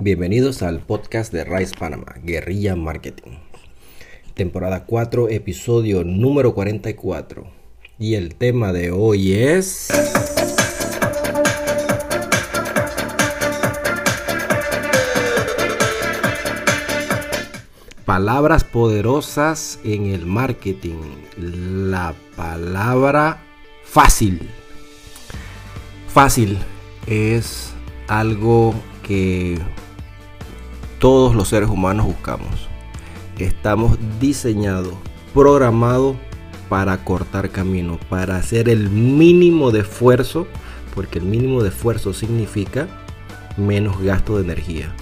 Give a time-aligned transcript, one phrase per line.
[0.00, 3.38] Bienvenidos al podcast de Rice Panama, Guerrilla Marketing.
[4.34, 7.46] Temporada 4, episodio número 44.
[8.00, 9.88] Y el tema de hoy es...
[18.04, 21.02] Palabras poderosas en el marketing.
[21.36, 23.44] La palabra
[23.84, 24.50] fácil.
[26.08, 26.58] Fácil
[27.06, 27.72] es
[28.08, 29.56] algo que
[30.98, 32.68] todos los seres humanos buscamos.
[33.38, 34.94] Estamos diseñados,
[35.32, 36.16] programados
[36.68, 40.46] para cortar camino, para hacer el mínimo de esfuerzo,
[40.94, 42.88] porque el mínimo de esfuerzo significa
[43.56, 44.92] menos gasto de energía.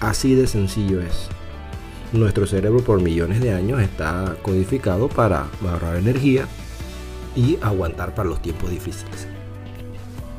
[0.00, 1.28] Así de sencillo es.
[2.12, 6.46] Nuestro cerebro por millones de años está codificado para ahorrar energía
[7.34, 9.26] y aguantar para los tiempos difíciles.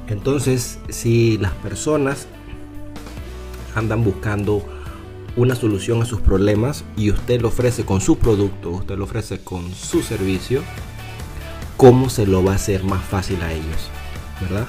[0.08, 2.28] Entonces, si las personas
[3.76, 4.66] andan buscando
[5.38, 9.40] una solución a sus problemas y usted lo ofrece con su producto, usted lo ofrece
[9.40, 10.62] con su servicio,
[11.78, 13.90] ¿cómo se lo va a hacer más fácil a ellos?
[14.42, 14.68] ¿Verdad?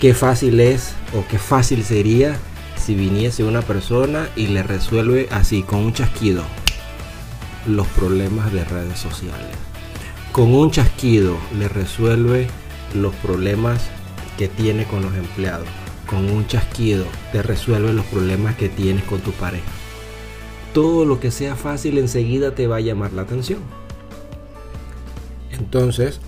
[0.00, 2.38] Qué fácil es o qué fácil sería
[2.76, 6.42] si viniese una persona y le resuelve así, con un chasquido,
[7.66, 9.56] los problemas de redes sociales.
[10.32, 12.48] Con un chasquido le resuelve
[12.94, 13.82] los problemas
[14.38, 15.68] que tiene con los empleados.
[16.06, 19.64] Con un chasquido te resuelve los problemas que tienes con tu pareja.
[20.72, 23.60] Todo lo que sea fácil enseguida te va a llamar la atención.
[25.50, 26.20] Entonces,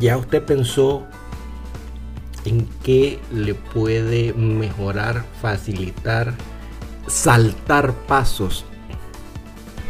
[0.00, 1.06] ya usted pensó
[2.44, 6.34] en qué le puede mejorar, facilitar,
[7.06, 8.64] saltar pasos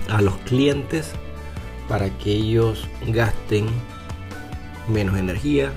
[0.08, 1.12] a los clientes
[1.88, 3.66] para que ellos gasten
[4.88, 5.72] menos energía,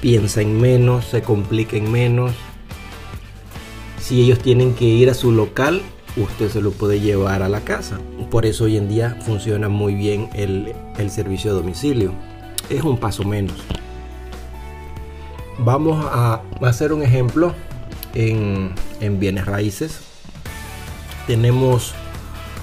[0.00, 2.32] piensen menos, se compliquen menos.
[4.10, 5.82] Si ellos tienen que ir a su local,
[6.16, 8.00] usted se lo puede llevar a la casa.
[8.28, 10.74] Por eso hoy en día funciona muy bien el,
[11.08, 12.12] servicio de domicilio.
[12.68, 13.54] Es un paso menos.
[15.60, 17.54] Vamos a hacer un ejemplo
[18.12, 20.00] en, en bienes raíces.
[21.28, 21.94] Tenemos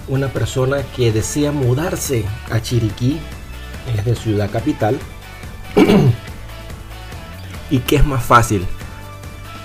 [0.10, 3.20] una persona que desea mudarse a Chiriquí,
[3.96, 5.00] es de ciudad capital.
[7.72, 8.68] ¿Y qué es más fácil?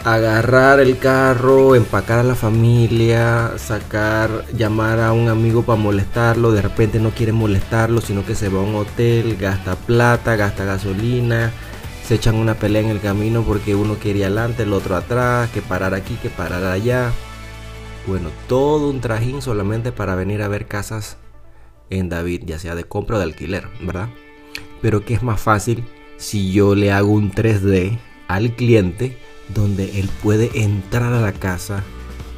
[0.04, 6.60] Agarrar el carro, empacar a la familia, sacar, llamar a un amigo para molestarlo, de
[6.60, 11.52] repente no quiere molestarlo, sino que se va a un hotel, gasta plata, gasta gasolina,
[12.04, 15.62] se echan una pelea en el camino porque uno quiere adelante, el otro atrás, que
[15.62, 17.12] parar aquí, que parar allá.
[18.08, 21.16] Bueno, todo un trajín solamente para venir a ver casas
[21.90, 24.08] en David, ya sea de compra o de alquiler, ¿verdad?
[24.80, 25.84] Pero ¿qué es más fácil
[26.16, 29.16] si yo le hago un 3D al cliente
[29.54, 31.82] donde él puede entrar a la casa,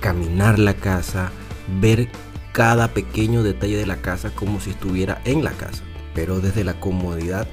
[0.00, 1.32] caminar la casa,
[1.80, 2.08] ver
[2.52, 5.82] cada pequeño detalle de la casa como si estuviera en la casa,
[6.14, 7.48] pero desde la comodidad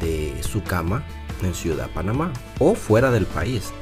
[0.00, 1.04] de su cama
[1.42, 3.72] en Ciudad Panamá o fuera del país.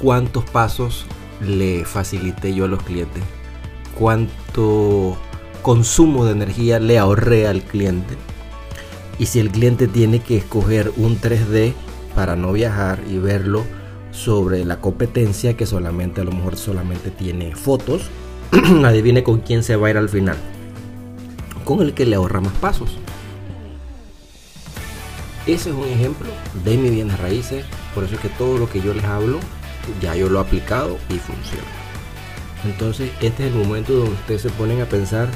[0.00, 1.06] ¿Cuántos pasos
[1.40, 3.22] le facilité yo a los clientes?
[3.98, 5.16] ¿Cuánto
[5.62, 8.16] consumo de energía le ahorré al cliente?
[9.18, 11.74] Y si el cliente tiene que escoger un 3D
[12.14, 13.64] para no viajar y verlo
[14.10, 18.08] sobre la competencia que solamente a lo mejor solamente tiene fotos,
[18.84, 20.36] adivine con quién se va a ir al final.
[21.64, 22.98] Con el que le ahorra más pasos.
[25.46, 26.28] Ese es un ejemplo
[26.64, 27.66] de mi bienes raíces.
[27.94, 29.40] Por eso es que todo lo que yo les hablo,
[30.00, 31.64] ya yo lo he aplicado y funciona.
[32.64, 35.28] Entonces, este es el momento donde ustedes se ponen a pensar,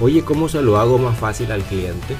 [0.00, 2.16] oye, ¿cómo se lo hago más fácil al cliente?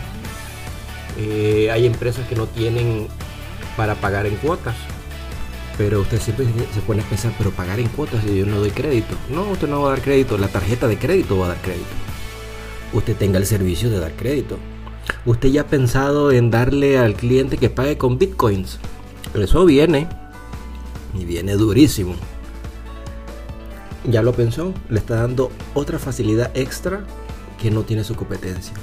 [1.17, 3.09] Eh, hay empresas que no tienen
[3.81, 4.77] para pagar en cuotas.
[5.79, 8.73] Pero usted siempre se pone a pensar, pero pagar en cuotas si yo no doy
[8.73, 9.15] crédito.
[9.31, 11.89] No, usted no va a dar crédito, la tarjeta de crédito va a dar crédito.
[12.93, 14.59] Usted tenga el servicio de dar crédito.
[15.25, 18.79] Usted ya ha pensado en darle al cliente que pague con bitcoins.
[19.33, 20.07] Eso viene.
[21.19, 22.17] Y viene durísimo.
[24.05, 24.75] Ya lo pensó.
[24.91, 27.01] Le está dando otra facilidad extra
[27.59, 28.75] que no tiene su competencia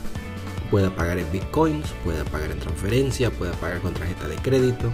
[0.69, 4.91] pueda pagar en bitcoins, pueda pagar en transferencia, pueda pagar con tarjeta de crédito.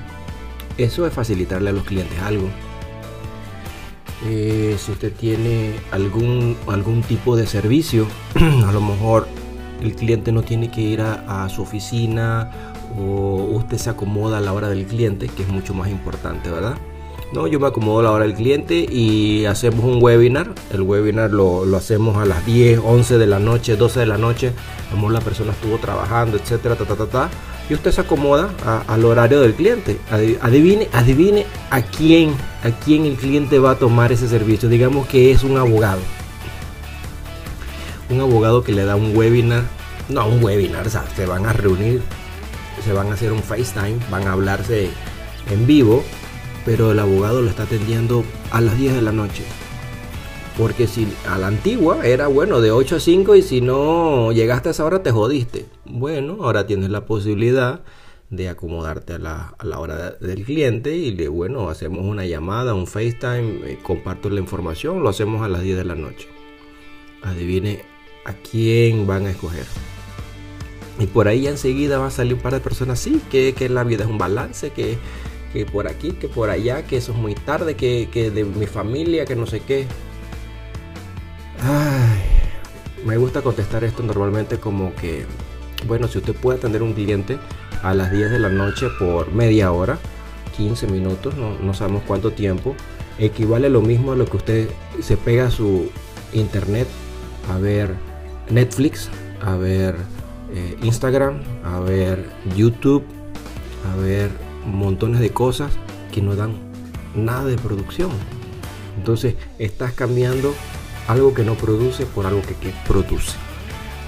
[0.77, 2.49] Eso es facilitarle a los clientes algo.
[4.25, 9.27] Eh, si usted tiene algún, algún tipo de servicio, a lo mejor
[9.81, 12.49] el cliente no tiene que ir a, a, su oficina
[12.97, 16.77] o usted se acomoda a la hora del cliente, que es mucho más importante, ¿verdad?
[17.33, 20.53] No, yo me acomodo la hora del cliente y hacemos un webinar.
[20.71, 24.19] El webinar lo, lo, hacemos a las 10, 11 de la noche, 12 de la
[24.19, 24.53] noche.
[24.91, 27.29] Como la persona estuvo trabajando, etcétera, ta, ta, ta, ta.
[27.67, 28.51] y usted se acomoda
[28.87, 29.97] al horario del cliente.
[30.41, 34.69] Adivine, adivine a quién, a quién el cliente va a tomar ese servicio.
[34.69, 36.01] Digamos que es un abogado.
[38.11, 39.63] Un abogado que le da un webinar,
[40.07, 42.03] no un webinar, o sea, se van a reunir,
[42.85, 44.91] se van a hacer un FaceTime, van a hablarse
[45.49, 46.03] en vivo,
[46.65, 49.43] pero el abogado lo está atendiendo a las 10 de la noche.
[50.57, 54.69] Porque si a la antigua era bueno de 8 a 5 y si no llegaste
[54.69, 55.65] a esa hora te jodiste.
[55.85, 57.81] Bueno, ahora tienes la posibilidad
[58.29, 63.71] de acomodarte a la, hora del cliente y de bueno, hacemos una llamada, un FaceTime,
[63.71, 66.27] eh, comparto la información, lo hacemos a las 10 de la noche.
[67.21, 67.83] Adivine
[68.25, 69.65] a quién van a escoger.
[70.99, 73.83] Y por ahí enseguida va a salir un par de personas, sí, que, que la
[73.83, 74.97] vida es un balance, que,
[75.53, 78.65] que, por aquí, que por allá, que eso es muy tarde, que, que de mi
[78.65, 79.85] familia, que no sé qué.
[81.61, 82.19] Ay,
[83.05, 85.25] me gusta contestar esto normalmente como que,
[85.87, 87.37] bueno, si usted puede atender un cliente
[87.83, 89.99] a las 10 de la noche por media hora,
[90.57, 92.75] 15 minutos, no, sabemos cuánto tiempo,
[93.19, 94.69] equivale lo mismo a lo que usted
[95.01, 95.89] se pega a su
[96.33, 96.87] internet
[97.51, 97.93] a ver
[98.49, 99.09] Netflix,
[99.41, 99.95] a ver
[100.53, 103.03] eh, Instagram, a ver YouTube,
[103.91, 104.31] a ver
[104.65, 105.71] montones de cosas
[106.11, 106.53] que no dan
[107.15, 108.11] nada de producción.
[108.97, 110.53] Entonces estás cambiando
[111.07, 112.55] algo que no produce por algo que,
[112.87, 113.33] produce.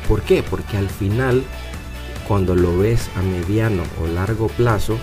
[0.08, 0.44] ¿Por qué?
[0.44, 1.44] Porque al final,
[2.28, 4.98] cuando lo ves a mediano o largo plazo,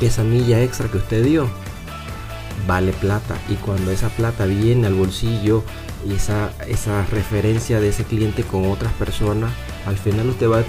[0.00, 1.48] esa milla extra que usted dio
[2.66, 3.36] vale plata.
[3.48, 5.62] Y cuando esa plata viene al bolsillo
[6.06, 9.52] y esa, esa referencia de ese cliente con otras personas,
[9.86, 10.64] al final usted va a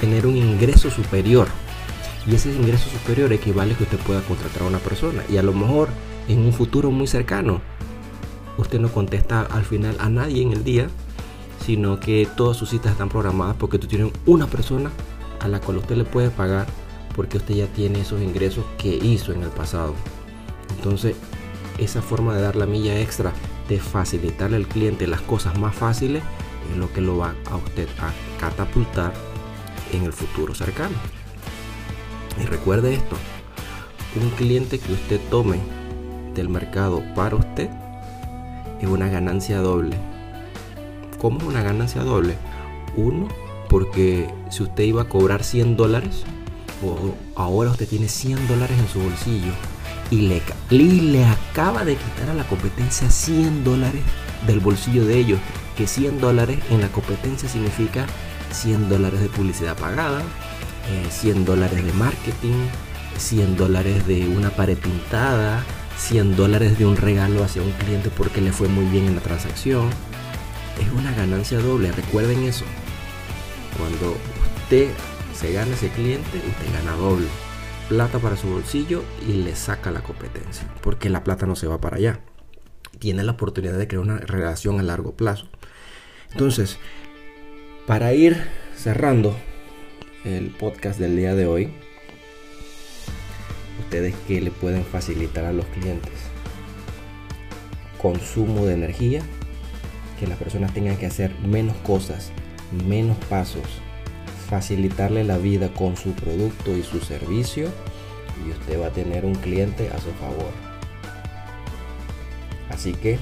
[0.00, 1.48] tener un ingreso superior.
[2.28, 5.22] Y ese ingreso superior equivale a que usted pueda contratar a una persona.
[5.30, 5.88] Y a lo mejor
[6.28, 7.62] en un futuro muy cercano
[8.58, 10.88] usted no contesta al final a nadie en el día,
[11.64, 14.90] sino que todas sus citas están programadas porque tú tienes una persona
[15.40, 16.66] a la cual usted le puede pagar
[17.16, 19.94] porque usted ya tiene esos ingresos que hizo en el pasado.
[20.76, 21.16] Entonces,
[21.78, 23.32] esa forma de dar la milla extra,
[23.68, 26.22] de facilitarle al cliente las cosas más fáciles,
[26.70, 29.14] es lo que lo va a usted a catapultar
[29.92, 30.94] en el futuro cercano.
[32.40, 33.16] Y recuerde esto,
[34.20, 35.58] un cliente que usted tome
[36.34, 37.68] del mercado para usted
[38.80, 39.96] es una ganancia doble.
[41.18, 42.36] ¿Cómo es una ganancia doble?
[42.96, 43.28] Uno,
[43.68, 46.24] porque si usted iba a cobrar 100 dólares,
[46.82, 49.52] o ahora usted tiene 100 dólares en su bolsillo
[50.10, 54.02] y le, y le acaba de quitar a la competencia 100 dólares
[54.46, 55.40] del bolsillo de ellos,
[55.76, 58.06] que 100 dólares en la competencia significa
[58.52, 60.22] 100 dólares de publicidad pagada,
[61.10, 62.66] 100 eh, dólares de marketing,
[63.18, 65.64] 100 dólares de una pared pintada,
[65.98, 69.20] 100 dólares de un regalo hacia un cliente porque le fue muy bien en la
[69.20, 69.90] transacción.
[70.80, 72.64] Es una ganancia doble, recuerden eso.
[73.76, 74.16] Cuando
[74.62, 74.90] usted
[75.34, 77.26] se gana ese cliente, usted gana doble.
[77.88, 81.80] Plata para su bolsillo y le saca la competencia, porque la plata no se va
[81.80, 82.20] para allá.
[82.98, 85.48] Tiene la oportunidad de crear una relación a largo plazo.
[86.30, 86.78] Entonces,
[87.86, 88.36] para ir
[88.76, 89.34] cerrando
[90.28, 91.68] el podcast del día de hoy,
[93.80, 96.12] ustedes que le pueden facilitar a los clientes
[98.00, 99.22] consumo de energía,
[100.18, 102.30] que las personas tengan que hacer menos cosas,
[102.86, 103.64] menos pasos,
[104.48, 107.68] facilitarle la vida con su producto y su servicio
[108.46, 110.52] y usted va a tener un cliente a su favor.
[112.70, 113.18] Así que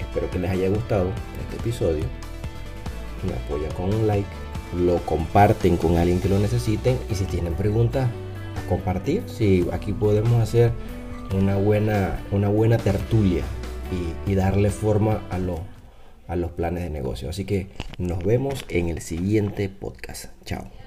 [0.00, 1.10] espero que les haya gustado
[1.42, 2.04] este episodio.
[3.22, 4.28] Me apoya con un like,
[4.76, 8.08] lo comparten con alguien que lo necesiten y si tienen preguntas
[8.68, 9.24] compartir.
[9.26, 10.72] Si aquí podemos hacer
[11.36, 13.42] una buena, una buena tertulia
[14.26, 15.60] y, darle forma a, lo,
[16.28, 17.28] a los planes de negocio.
[17.28, 20.26] Así que nos vemos en el siguiente podcast.
[20.44, 20.79] Chao.